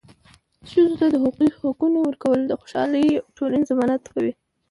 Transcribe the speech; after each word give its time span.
ښځو 0.69 0.95
ته 0.99 1.05
د 1.13 1.15
هغوي 1.23 1.49
حقونه 1.59 1.97
ورکول 2.03 2.39
د 2.45 2.51
خوشحاله 2.61 2.97
ټولنې 3.37 3.69
ضمانت 3.71 4.03
کوي. 4.13 4.33